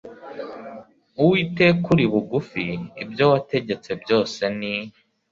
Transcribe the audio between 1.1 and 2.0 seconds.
Uwiteka